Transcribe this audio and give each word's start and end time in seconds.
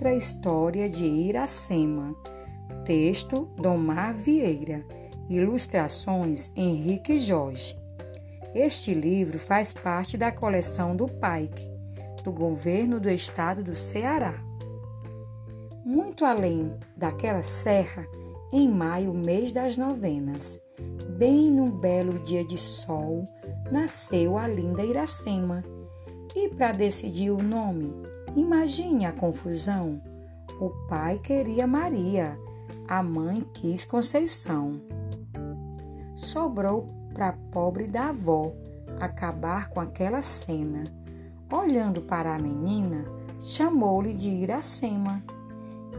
outra 0.00 0.14
história 0.14 0.88
de 0.88 1.04
Iracema. 1.04 2.16
Texto 2.86 3.50
Domar 3.58 4.14
Vieira. 4.14 4.82
Ilustrações 5.28 6.56
Henrique 6.56 7.20
Jorge. 7.20 7.76
Este 8.54 8.94
livro 8.94 9.38
faz 9.38 9.74
parte 9.74 10.16
da 10.16 10.32
coleção 10.32 10.96
do 10.96 11.06
PAIC, 11.06 11.68
do 12.24 12.32
governo 12.32 12.98
do 12.98 13.10
estado 13.10 13.62
do 13.62 13.76
Ceará. 13.76 14.42
Muito 15.84 16.24
além 16.24 16.74
daquela 16.96 17.42
serra, 17.42 18.06
em 18.50 18.66
maio, 18.70 19.12
mês 19.12 19.52
das 19.52 19.76
novenas, 19.76 20.62
bem 21.18 21.50
num 21.50 21.70
belo 21.70 22.20
dia 22.20 22.42
de 22.42 22.56
sol, 22.56 23.26
nasceu 23.70 24.38
a 24.38 24.48
linda 24.48 24.82
Iracema. 24.82 25.62
E 26.34 26.48
para 26.48 26.72
decidir 26.72 27.30
o 27.32 27.42
nome, 27.42 28.09
imagine 28.36 29.06
a 29.06 29.12
confusão. 29.12 30.00
O 30.60 30.70
pai 30.88 31.18
queria 31.18 31.66
Maria, 31.66 32.38
a 32.86 33.02
mãe 33.02 33.44
quis 33.54 33.84
Conceição. 33.84 34.80
Sobrou 36.14 36.88
para 37.14 37.28
a 37.28 37.32
pobre 37.32 37.86
da 37.86 38.08
avó 38.08 38.52
acabar 39.00 39.68
com 39.70 39.80
aquela 39.80 40.22
cena. 40.22 40.84
Olhando 41.52 42.02
para 42.02 42.34
a 42.34 42.38
menina, 42.38 43.04
chamou-lhe 43.40 44.14
de 44.14 44.28
Iracema. 44.28 45.22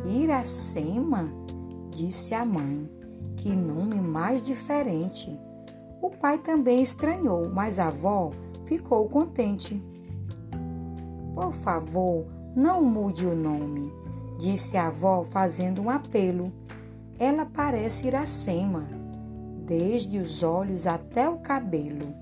Iracema? 0.05 1.29
disse 1.89 2.33
a 2.33 2.45
mãe. 2.45 2.89
Que 3.35 3.55
nome 3.55 3.95
mais 3.95 4.41
diferente. 4.43 5.37
O 6.01 6.11
pai 6.11 6.37
também 6.37 6.81
estranhou, 6.81 7.49
mas 7.49 7.79
a 7.79 7.87
avó 7.87 8.31
ficou 8.65 9.09
contente. 9.09 9.83
Por 11.41 11.55
favor, 11.55 12.27
não 12.55 12.83
mude 12.83 13.25
o 13.25 13.35
nome, 13.35 13.91
disse 14.37 14.77
a 14.77 14.85
avó 14.85 15.25
fazendo 15.25 15.81
um 15.81 15.89
apelo. 15.89 16.53
Ela 17.17 17.47
parece 17.47 18.05
Iracema, 18.05 18.87
desde 19.65 20.19
os 20.19 20.43
olhos 20.43 20.85
até 20.85 21.27
o 21.27 21.39
cabelo. 21.39 22.13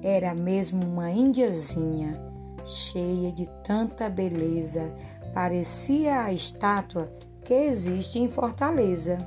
Era 0.00 0.32
mesmo 0.32 0.86
uma 0.86 1.10
índiazinha, 1.10 2.22
cheia 2.64 3.32
de 3.32 3.48
tanta 3.64 4.08
beleza, 4.08 4.94
parecia 5.34 6.20
a 6.20 6.32
estátua 6.32 7.12
que 7.44 7.52
existe 7.52 8.20
em 8.20 8.28
Fortaleza. 8.28 9.18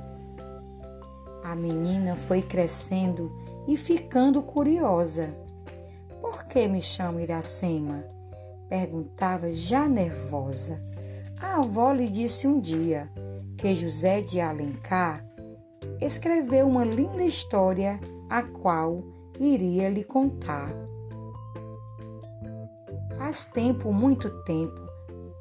A 1.44 1.54
menina 1.54 2.16
foi 2.16 2.40
crescendo 2.40 3.30
e 3.68 3.76
ficando 3.76 4.40
curiosa. 4.40 5.36
Por 6.22 6.44
que 6.44 6.66
me 6.66 6.80
chamo 6.80 7.20
Iracema? 7.20 8.18
Perguntava 8.70 9.50
já 9.52 9.88
nervosa. 9.88 10.80
A 11.40 11.56
avó 11.56 11.92
lhe 11.92 12.08
disse 12.08 12.46
um 12.46 12.60
dia 12.60 13.10
que 13.58 13.74
José 13.74 14.20
de 14.20 14.40
Alencar 14.40 15.26
escreveu 16.00 16.68
uma 16.68 16.84
linda 16.84 17.24
história 17.24 17.98
a 18.30 18.42
qual 18.42 19.02
iria 19.40 19.88
lhe 19.88 20.04
contar. 20.04 20.70
Faz 23.16 23.46
tempo, 23.46 23.92
muito 23.92 24.30
tempo, 24.44 24.80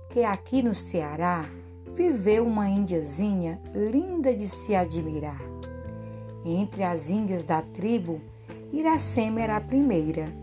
que 0.10 0.24
aqui 0.24 0.64
no 0.64 0.74
Ceará 0.74 1.46
viveu 1.94 2.46
uma 2.46 2.68
índiazinha 2.68 3.62
linda 3.74 4.36
de 4.36 4.48
se 4.48 4.74
admirar. 4.74 5.42
Entre 6.44 6.84
as 6.84 7.10
índias 7.10 7.44
da 7.44 7.62
tribo, 7.62 8.22
Iracema 8.72 9.42
era 9.42 9.58
a 9.58 9.62
primeira. 9.62 10.34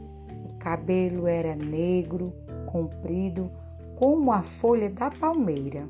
O 0.45 0.59
cabelo 0.59 1.27
era 1.27 1.55
negro, 1.55 2.33
comprido, 2.67 3.51
como 3.97 4.31
a 4.31 4.43
folha 4.43 4.91
da 4.91 5.11
palmeira. 5.11 5.89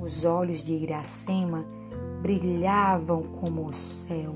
Os 0.00 0.24
olhos 0.24 0.62
de 0.62 0.72
Iracema 0.72 1.64
brilhavam 2.20 3.22
como 3.22 3.66
o 3.66 3.72
céu. 3.72 4.34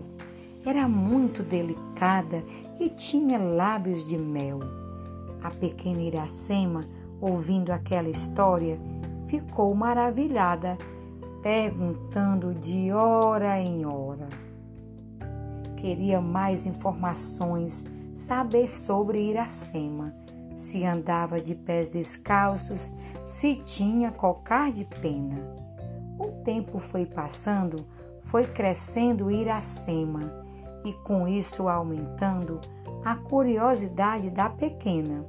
Era 0.65 0.89
muito 0.89 1.43
delicada 1.43 2.45
e 2.79 2.89
tinha 2.89 3.39
lábios 3.39 4.05
de 4.05 4.17
mel. 4.17 4.61
A 5.43 5.51
pequena 5.51 6.01
Iracema, 6.01 6.87
ouvindo 7.21 7.71
aquela 7.71 8.09
história, 8.09 8.79
ficou 9.27 9.75
maravilhada, 9.75 10.79
perguntando 11.43 12.55
de 12.55 12.93
hora 12.93 13.59
em 13.61 13.85
hora. 13.85 14.29
Queria 15.77 16.21
mais 16.21 16.67
informações, 16.67 17.87
saber 18.13 18.69
sobre 18.69 19.31
Iracema 19.31 20.15
se 20.59 20.85
andava 20.85 21.41
de 21.41 21.55
pés 21.55 21.89
descalços, 21.89 22.93
se 23.25 23.55
tinha 23.55 24.11
cocar 24.11 24.73
de 24.73 24.85
pena. 24.85 25.55
O 26.19 26.43
tempo 26.43 26.81
foi 26.81 27.07
passando, 27.07 27.87
foi 28.23 28.45
crescendo 28.45 29.31
Iracema 29.31 30.33
e 30.85 30.93
com 31.05 31.29
isso 31.29 31.69
aumentando 31.69 32.61
a 33.05 33.15
curiosidade 33.15 34.31
da 34.31 34.51
pequena. 34.51 35.25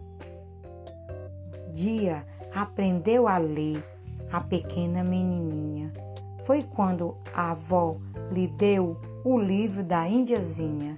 Dia 1.71 2.25
aprendeu 2.51 3.27
a 3.27 3.37
ler 3.37 3.85
a 4.31 4.41
pequena 4.41 5.03
menininha. 5.03 5.93
Foi 6.41 6.63
quando 6.63 7.15
a 7.35 7.51
avó 7.51 7.97
lhe 8.31 8.47
deu 8.47 8.97
o 9.23 9.37
livro 9.37 9.83
da 9.83 10.07
Índiazinha. 10.07 10.97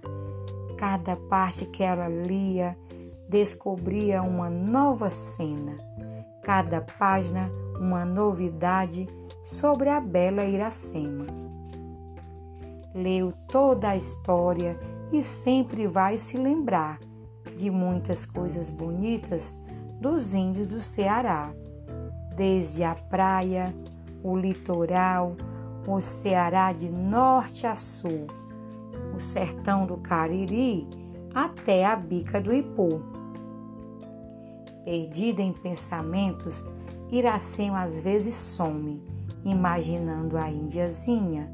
Cada 0.78 1.18
parte 1.18 1.66
que 1.66 1.84
ela 1.84 2.08
lia 2.08 2.78
descobria 3.31 4.22
uma 4.22 4.50
nova 4.50 5.09
cena, 5.09 5.78
cada 6.44 6.81
página 6.81 7.50
uma 7.80 8.03
novidade 8.03 9.08
sobre 9.42 9.88
a 9.88 10.02
bela 10.02 10.44
Iracema. 10.44 11.25
Leu 12.94 13.31
toda 13.47 13.91
a 13.91 13.96
história 13.96 14.78
e 15.14 15.24
sempre 15.24 15.88
vai 15.88 16.18
se 16.18 16.38
lembrar 16.38 17.00
de 17.56 17.72
muitas 17.72 18.25
coisas 18.25 18.70
bonitas 18.70 19.64
dos 20.02 20.34
índios 20.34 20.68
do 20.68 20.81
Ceará, 20.81 21.53
desde 22.36 22.84
a 22.84 22.96
praia, 22.96 23.74
o 24.22 24.36
litoral, 24.36 25.38
o 25.88 26.02
Ceará 26.02 26.74
de 26.74 26.90
norte 26.90 27.66
a 27.66 27.75
sul, 27.75 28.28
o 29.16 29.22
sertão 29.22 29.86
do 29.86 29.96
Cariri 29.96 30.86
até 31.34 31.86
a 31.86 31.96
bica 31.96 32.41
do 32.41 32.53
Ipu. 32.53 33.21
Perdida 34.84 35.42
em 35.42 35.53
pensamentos, 35.53 36.66
Iracema 37.12 37.81
às 37.81 38.00
vezes 38.00 38.34
some, 38.34 39.03
imaginando 39.44 40.38
a 40.38 40.50
índiazinha 40.50 41.52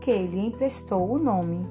que 0.00 0.26
lhe 0.26 0.46
emprestou 0.46 1.10
o 1.10 1.18
nome. 1.18 1.66